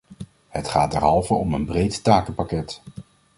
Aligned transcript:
Het 0.47 0.67
gaat 0.67 0.91
derhalve 0.91 1.33
om 1.33 1.53
een 1.53 1.65
breed 1.65 2.03
takenpakket. 2.03 2.81